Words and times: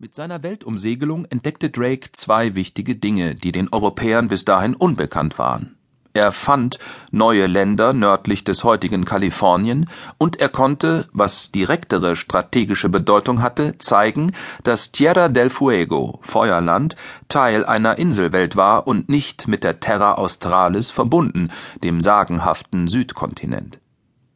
Mit 0.00 0.14
seiner 0.14 0.44
Weltumsegelung 0.44 1.24
entdeckte 1.24 1.70
Drake 1.70 2.10
zwei 2.12 2.54
wichtige 2.54 2.94
Dinge, 2.94 3.34
die 3.34 3.50
den 3.50 3.68
Europäern 3.72 4.28
bis 4.28 4.44
dahin 4.44 4.76
unbekannt 4.76 5.40
waren. 5.40 5.76
Er 6.12 6.30
fand 6.30 6.78
neue 7.10 7.48
Länder 7.48 7.92
nördlich 7.92 8.44
des 8.44 8.62
heutigen 8.62 9.04
Kalifornien 9.04 9.90
und 10.16 10.36
er 10.36 10.50
konnte, 10.50 11.08
was 11.12 11.50
direktere 11.50 12.14
strategische 12.14 12.88
Bedeutung 12.88 13.42
hatte, 13.42 13.76
zeigen, 13.78 14.30
dass 14.62 14.92
Tierra 14.92 15.28
del 15.28 15.50
Fuego, 15.50 16.20
Feuerland, 16.22 16.94
Teil 17.28 17.66
einer 17.66 17.98
Inselwelt 17.98 18.54
war 18.54 18.86
und 18.86 19.08
nicht 19.08 19.48
mit 19.48 19.64
der 19.64 19.80
Terra 19.80 20.14
Australis 20.14 20.92
verbunden, 20.92 21.50
dem 21.82 22.00
sagenhaften 22.00 22.86
Südkontinent. 22.86 23.80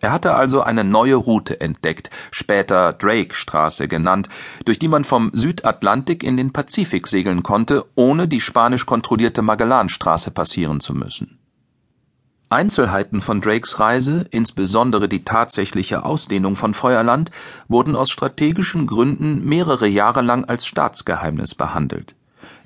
Er 0.00 0.12
hatte 0.12 0.34
also 0.34 0.62
eine 0.62 0.84
neue 0.84 1.14
Route 1.14 1.60
entdeckt, 1.60 2.10
später 2.30 2.92
Drake-Straße 2.92 3.88
genannt, 3.88 4.28
durch 4.64 4.78
die 4.78 4.88
man 4.88 5.04
vom 5.04 5.30
Südatlantik 5.32 6.22
in 6.22 6.36
den 6.36 6.52
Pazifik 6.52 7.06
segeln 7.06 7.42
konnte, 7.42 7.84
ohne 7.94 8.28
die 8.28 8.40
spanisch 8.40 8.84
kontrollierte 8.84 9.42
Magellanstraße 9.42 10.30
passieren 10.30 10.80
zu 10.80 10.94
müssen. 10.94 11.38
Einzelheiten 12.48 13.22
von 13.22 13.40
Drakes 13.40 13.80
Reise, 13.80 14.26
insbesondere 14.30 15.08
die 15.08 15.24
tatsächliche 15.24 16.04
Ausdehnung 16.04 16.54
von 16.54 16.74
Feuerland, 16.74 17.30
wurden 17.66 17.96
aus 17.96 18.10
strategischen 18.10 18.86
Gründen 18.86 19.44
mehrere 19.44 19.88
Jahre 19.88 20.20
lang 20.20 20.44
als 20.44 20.66
Staatsgeheimnis 20.66 21.54
behandelt 21.54 22.14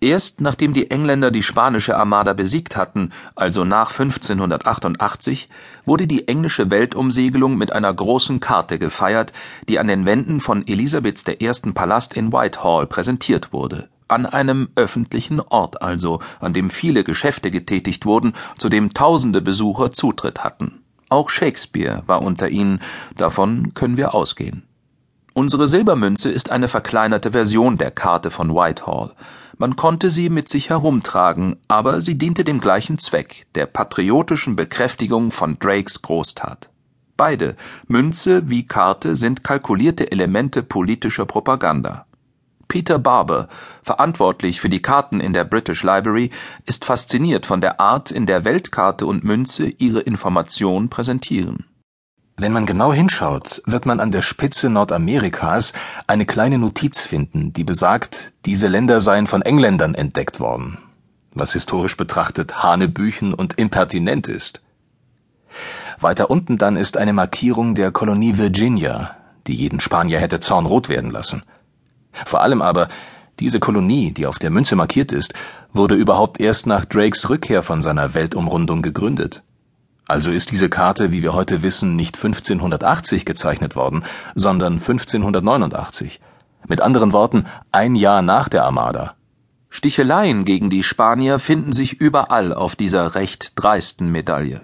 Erst 0.00 0.40
nachdem 0.40 0.74
die 0.74 0.90
Engländer 0.90 1.30
die 1.30 1.42
spanische 1.42 1.96
Armada 1.96 2.34
besiegt 2.34 2.76
hatten, 2.76 3.12
also 3.34 3.64
nach 3.64 3.90
1588, 3.90 5.48
wurde 5.86 6.06
die 6.06 6.28
englische 6.28 6.70
Weltumsegelung 6.70 7.56
mit 7.56 7.72
einer 7.72 7.92
großen 7.92 8.40
Karte 8.40 8.78
gefeiert, 8.78 9.32
die 9.68 9.78
an 9.78 9.88
den 9.88 10.04
Wänden 10.04 10.40
von 10.40 10.66
Elisabeths 10.66 11.24
I. 11.28 11.50
Palast 11.72 12.14
in 12.14 12.32
Whitehall 12.32 12.86
präsentiert 12.86 13.52
wurde. 13.52 13.88
An 14.08 14.26
einem 14.26 14.68
öffentlichen 14.76 15.40
Ort 15.40 15.82
also, 15.82 16.20
an 16.40 16.52
dem 16.52 16.70
viele 16.70 17.02
Geschäfte 17.02 17.50
getätigt 17.50 18.06
wurden, 18.06 18.34
zu 18.58 18.68
dem 18.68 18.92
tausende 18.92 19.40
Besucher 19.40 19.92
Zutritt 19.92 20.44
hatten. 20.44 20.82
Auch 21.08 21.30
Shakespeare 21.30 22.02
war 22.06 22.22
unter 22.22 22.48
ihnen, 22.48 22.80
davon 23.16 23.74
können 23.74 23.96
wir 23.96 24.14
ausgehen. 24.14 24.66
Unsere 25.36 25.68
Silbermünze 25.68 26.30
ist 26.30 26.50
eine 26.50 26.66
verkleinerte 26.66 27.32
Version 27.32 27.76
der 27.76 27.90
Karte 27.90 28.30
von 28.30 28.54
Whitehall. 28.54 29.12
Man 29.58 29.76
konnte 29.76 30.08
sie 30.08 30.30
mit 30.30 30.48
sich 30.48 30.70
herumtragen, 30.70 31.56
aber 31.68 32.00
sie 32.00 32.16
diente 32.16 32.42
dem 32.42 32.58
gleichen 32.58 32.96
Zweck, 32.96 33.46
der 33.54 33.66
patriotischen 33.66 34.56
Bekräftigung 34.56 35.30
von 35.30 35.58
Drakes 35.58 36.00
Großtat. 36.00 36.70
Beide, 37.18 37.54
Münze 37.86 38.48
wie 38.48 38.66
Karte, 38.66 39.14
sind 39.14 39.44
kalkulierte 39.44 40.10
Elemente 40.10 40.62
politischer 40.62 41.26
Propaganda. 41.26 42.06
Peter 42.66 42.98
Barber, 42.98 43.48
verantwortlich 43.82 44.62
für 44.62 44.70
die 44.70 44.80
Karten 44.80 45.20
in 45.20 45.34
der 45.34 45.44
British 45.44 45.82
Library, 45.82 46.30
ist 46.64 46.86
fasziniert 46.86 47.44
von 47.44 47.60
der 47.60 47.78
Art, 47.78 48.10
in 48.10 48.24
der 48.24 48.46
Weltkarte 48.46 49.04
und 49.04 49.22
Münze 49.22 49.66
ihre 49.66 50.00
Information 50.00 50.88
präsentieren 50.88 51.66
wenn 52.38 52.52
man 52.52 52.66
genau 52.66 52.92
hinschaut, 52.92 53.62
wird 53.64 53.86
man 53.86 53.98
an 53.98 54.10
der 54.10 54.20
Spitze 54.20 54.68
Nordamerikas 54.68 55.72
eine 56.06 56.26
kleine 56.26 56.58
Notiz 56.58 57.04
finden, 57.04 57.54
die 57.54 57.64
besagt, 57.64 58.34
diese 58.44 58.68
Länder 58.68 59.00
seien 59.00 59.26
von 59.26 59.40
Engländern 59.40 59.94
entdeckt 59.94 60.38
worden, 60.38 60.78
was 61.32 61.54
historisch 61.54 61.96
betrachtet 61.96 62.62
Hanebüchen 62.62 63.32
und 63.32 63.58
impertinent 63.58 64.28
ist. 64.28 64.60
Weiter 65.98 66.28
unten 66.30 66.58
dann 66.58 66.76
ist 66.76 66.98
eine 66.98 67.14
Markierung 67.14 67.74
der 67.74 67.90
Kolonie 67.90 68.36
Virginia, 68.36 69.16
die 69.46 69.54
jeden 69.54 69.80
Spanier 69.80 70.18
hätte 70.18 70.40
zornrot 70.40 70.90
werden 70.90 71.10
lassen. 71.10 71.42
Vor 72.12 72.42
allem 72.42 72.60
aber, 72.60 72.88
diese 73.40 73.60
Kolonie, 73.60 74.12
die 74.12 74.26
auf 74.26 74.38
der 74.38 74.50
Münze 74.50 74.76
markiert 74.76 75.10
ist, 75.10 75.32
wurde 75.72 75.94
überhaupt 75.94 76.38
erst 76.38 76.66
nach 76.66 76.84
Drakes 76.84 77.30
Rückkehr 77.30 77.62
von 77.62 77.80
seiner 77.82 78.12
Weltumrundung 78.12 78.82
gegründet. 78.82 79.42
Also 80.08 80.30
ist 80.30 80.52
diese 80.52 80.68
Karte, 80.68 81.10
wie 81.10 81.22
wir 81.22 81.32
heute 81.32 81.62
wissen, 81.62 81.96
nicht 81.96 82.16
1580 82.16 83.24
gezeichnet 83.24 83.74
worden, 83.74 84.04
sondern 84.34 84.74
1589. 84.74 86.20
Mit 86.68 86.80
anderen 86.80 87.12
Worten, 87.12 87.46
ein 87.72 87.96
Jahr 87.96 88.22
nach 88.22 88.48
der 88.48 88.64
Armada. 88.64 89.14
Sticheleien 89.68 90.44
gegen 90.44 90.70
die 90.70 90.84
Spanier 90.84 91.38
finden 91.38 91.72
sich 91.72 92.00
überall 92.00 92.54
auf 92.54 92.76
dieser 92.76 93.14
recht 93.16 93.52
dreisten 93.56 94.10
Medaille. 94.10 94.62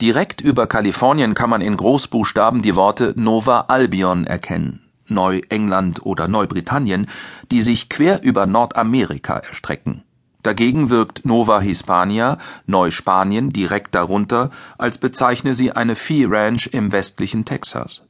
Direkt 0.00 0.40
über 0.40 0.66
Kalifornien 0.66 1.34
kann 1.34 1.50
man 1.50 1.60
in 1.62 1.76
Großbuchstaben 1.76 2.62
die 2.62 2.76
Worte 2.76 3.12
Nova 3.16 3.64
Albion 3.68 4.24
erkennen, 4.24 4.82
Neuengland 5.08 6.06
oder 6.06 6.28
Neubritannien, 6.28 7.08
die 7.50 7.62
sich 7.62 7.88
quer 7.88 8.22
über 8.22 8.46
Nordamerika 8.46 9.38
erstrecken. 9.38 10.05
Dagegen 10.46 10.90
wirkt 10.90 11.24
Nova 11.24 11.58
Hispania, 11.58 12.38
Neuspanien, 12.66 13.52
direkt 13.52 13.96
darunter, 13.96 14.52
als 14.78 14.96
bezeichne 14.96 15.54
sie 15.54 15.72
eine 15.72 15.96
Vieh 15.96 16.24
Ranch 16.24 16.68
im 16.70 16.92
westlichen 16.92 17.44
Texas. 17.44 18.02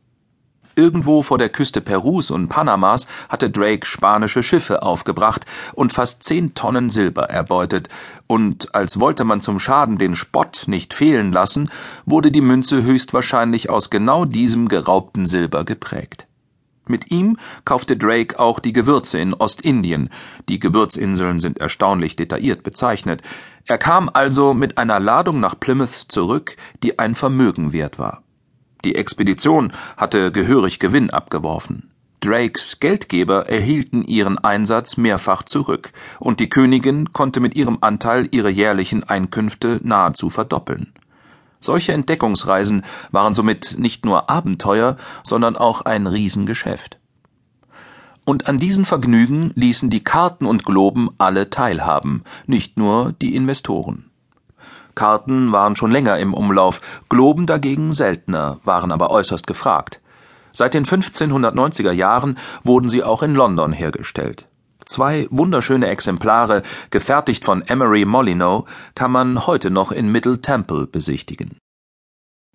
Irgendwo 0.74 1.22
vor 1.22 1.38
der 1.38 1.48
Küste 1.48 1.80
Perus 1.80 2.30
und 2.30 2.48
Panamas 2.48 3.06
hatte 3.30 3.48
Drake 3.48 3.86
spanische 3.86 4.42
Schiffe 4.42 4.82
aufgebracht 4.82 5.46
und 5.72 5.94
fast 5.94 6.24
zehn 6.24 6.52
Tonnen 6.52 6.90
Silber 6.90 7.30
erbeutet, 7.30 7.88
und 8.26 8.74
als 8.74 9.00
wollte 9.00 9.24
man 9.24 9.40
zum 9.40 9.58
Schaden 9.58 9.96
den 9.96 10.14
Spott 10.14 10.64
nicht 10.66 10.92
fehlen 10.92 11.32
lassen, 11.32 11.70
wurde 12.04 12.30
die 12.30 12.42
Münze 12.42 12.82
höchstwahrscheinlich 12.82 13.70
aus 13.70 13.88
genau 13.88 14.26
diesem 14.26 14.68
geraubten 14.68 15.24
Silber 15.24 15.64
geprägt. 15.64 16.26
Mit 16.88 17.10
ihm 17.10 17.36
kaufte 17.64 17.96
Drake 17.96 18.38
auch 18.38 18.60
die 18.60 18.72
Gewürze 18.72 19.18
in 19.18 19.34
Ostindien. 19.34 20.10
Die 20.48 20.60
Gewürzinseln 20.60 21.40
sind 21.40 21.58
erstaunlich 21.58 22.16
detailliert 22.16 22.62
bezeichnet. 22.62 23.22
Er 23.66 23.78
kam 23.78 24.08
also 24.12 24.54
mit 24.54 24.78
einer 24.78 25.00
Ladung 25.00 25.40
nach 25.40 25.58
Plymouth 25.58 26.06
zurück, 26.08 26.56
die 26.82 26.98
ein 26.98 27.14
Vermögen 27.14 27.72
wert 27.72 27.98
war. 27.98 28.22
Die 28.84 28.94
Expedition 28.94 29.72
hatte 29.96 30.30
gehörig 30.30 30.78
Gewinn 30.78 31.10
abgeworfen. 31.10 31.90
Drakes 32.20 32.80
Geldgeber 32.80 33.48
erhielten 33.48 34.02
ihren 34.02 34.38
Einsatz 34.38 34.96
mehrfach 34.96 35.42
zurück, 35.42 35.92
und 36.18 36.40
die 36.40 36.48
Königin 36.48 37.12
konnte 37.12 37.40
mit 37.40 37.54
ihrem 37.54 37.78
Anteil 37.80 38.28
ihre 38.30 38.50
jährlichen 38.50 39.04
Einkünfte 39.04 39.80
nahezu 39.82 40.30
verdoppeln. 40.30 40.92
Solche 41.60 41.92
Entdeckungsreisen 41.92 42.84
waren 43.10 43.34
somit 43.34 43.76
nicht 43.78 44.04
nur 44.04 44.30
Abenteuer, 44.30 44.96
sondern 45.22 45.56
auch 45.56 45.82
ein 45.82 46.06
Riesengeschäft. 46.06 46.98
Und 48.24 48.48
an 48.48 48.58
diesen 48.58 48.84
Vergnügen 48.84 49.52
ließen 49.54 49.88
die 49.88 50.02
Karten 50.02 50.46
und 50.46 50.64
Globen 50.64 51.10
alle 51.16 51.48
teilhaben, 51.48 52.24
nicht 52.46 52.76
nur 52.76 53.12
die 53.22 53.36
Investoren. 53.36 54.10
Karten 54.96 55.52
waren 55.52 55.76
schon 55.76 55.92
länger 55.92 56.18
im 56.18 56.34
Umlauf, 56.34 56.80
Globen 57.08 57.46
dagegen 57.46 57.94
seltener, 57.94 58.58
waren 58.64 58.90
aber 58.90 59.10
äußerst 59.10 59.46
gefragt. 59.46 60.00
Seit 60.52 60.74
den 60.74 60.86
1590er 60.86 61.92
Jahren 61.92 62.38
wurden 62.64 62.88
sie 62.88 63.04
auch 63.04 63.22
in 63.22 63.34
London 63.34 63.72
hergestellt. 63.72 64.48
Zwei 64.86 65.26
wunderschöne 65.30 65.88
Exemplare, 65.88 66.62
gefertigt 66.90 67.44
von 67.44 67.62
Emery 67.62 68.04
Molyneux, 68.04 68.68
kann 68.94 69.10
man 69.10 69.46
heute 69.46 69.70
noch 69.70 69.90
in 69.90 70.10
Middle 70.12 70.40
Temple 70.40 70.86
besichtigen. 70.86 71.58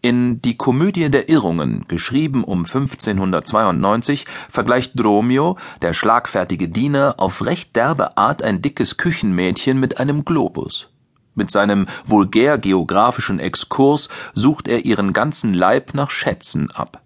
In 0.01 0.41
Die 0.41 0.55
Komödie 0.55 1.11
der 1.11 1.27
Irrungen, 1.27 1.85
geschrieben 1.89 2.45
um 2.45 2.59
1592, 2.59 4.25
vergleicht 4.49 4.93
Dromio, 4.95 5.57
der 5.81 5.91
schlagfertige 5.91 6.69
Diener, 6.69 7.15
auf 7.17 7.45
recht 7.45 7.75
derbe 7.75 8.17
Art 8.17 8.41
ein 8.41 8.61
dickes 8.61 8.95
Küchenmädchen 8.95 9.77
mit 9.77 9.99
einem 9.99 10.23
Globus. 10.23 10.87
Mit 11.35 11.51
seinem 11.51 11.85
vulgär 12.05 12.57
geographischen 12.57 13.39
Exkurs 13.39 14.07
sucht 14.33 14.69
er 14.69 14.85
ihren 14.85 15.11
ganzen 15.11 15.53
Leib 15.53 15.93
nach 15.93 16.09
Schätzen 16.09 16.71
ab. 16.71 17.01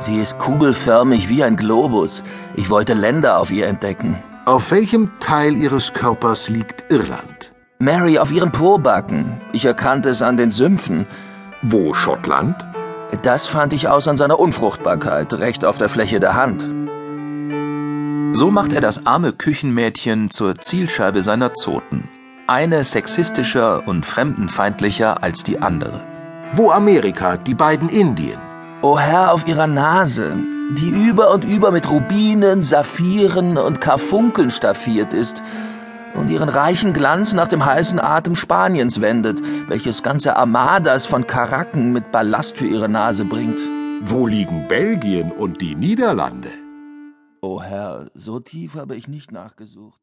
Sie 0.00 0.16
ist 0.16 0.38
kugelförmig 0.38 1.28
wie 1.28 1.42
ein 1.42 1.56
Globus. 1.56 2.22
Ich 2.58 2.70
wollte 2.70 2.92
Länder 2.92 3.38
auf 3.38 3.52
ihr 3.52 3.68
entdecken. 3.68 4.16
Auf 4.44 4.72
welchem 4.72 5.12
Teil 5.20 5.54
Ihres 5.56 5.92
Körpers 5.92 6.48
liegt 6.48 6.90
Irland? 6.90 7.52
Mary 7.78 8.18
auf 8.18 8.32
ihren 8.32 8.50
Pobacken. 8.50 9.40
Ich 9.52 9.64
erkannte 9.64 10.08
es 10.08 10.22
an 10.22 10.36
den 10.36 10.50
Sümpfen. 10.50 11.06
Wo 11.62 11.94
Schottland? 11.94 12.56
Das 13.22 13.46
fand 13.46 13.72
ich 13.74 13.86
aus 13.86 14.08
an 14.08 14.16
seiner 14.16 14.40
Unfruchtbarkeit, 14.40 15.34
recht 15.34 15.64
auf 15.64 15.78
der 15.78 15.88
Fläche 15.88 16.18
der 16.18 16.34
Hand. 16.34 16.62
So 18.36 18.50
macht 18.50 18.72
er 18.72 18.80
das 18.80 19.06
arme 19.06 19.32
Küchenmädchen 19.32 20.32
zur 20.32 20.56
Zielscheibe 20.56 21.22
seiner 21.22 21.54
Zoten. 21.54 22.08
Eine 22.48 22.82
sexistischer 22.82 23.86
und 23.86 24.04
fremdenfeindlicher 24.04 25.22
als 25.22 25.44
die 25.44 25.60
andere. 25.60 26.00
Wo 26.54 26.72
Amerika, 26.72 27.36
die 27.36 27.54
beiden 27.54 27.88
Indien? 27.88 28.40
O 28.82 28.94
oh 28.94 28.98
Herr 28.98 29.32
auf 29.32 29.46
ihrer 29.46 29.68
Nase, 29.68 30.32
die 30.76 30.90
über 30.90 31.32
und 31.32 31.44
über 31.44 31.70
mit 31.70 31.90
Rubinen, 31.90 32.62
Saphiren 32.62 33.56
und 33.56 33.80
Karfunkeln 33.80 34.50
staffiert 34.50 35.14
ist 35.14 35.42
und 36.14 36.30
ihren 36.30 36.48
reichen 36.48 36.92
Glanz 36.92 37.32
nach 37.32 37.48
dem 37.48 37.64
heißen 37.64 37.98
Atem 37.98 38.34
Spaniens 38.34 39.00
wendet, 39.00 39.38
welches 39.68 40.02
ganze 40.02 40.36
Armadas 40.36 41.06
von 41.06 41.26
Karaken 41.26 41.92
mit 41.92 42.12
Ballast 42.12 42.58
für 42.58 42.66
ihre 42.66 42.88
Nase 42.88 43.24
bringt. 43.24 43.58
Wo 44.02 44.26
liegen 44.26 44.68
Belgien 44.68 45.32
und 45.32 45.60
die 45.60 45.74
Niederlande? 45.74 46.50
O 47.40 47.62
Herr, 47.62 48.10
so 48.14 48.40
tief 48.40 48.74
habe 48.74 48.96
ich 48.96 49.08
nicht 49.08 49.32
nachgesucht. 49.32 50.00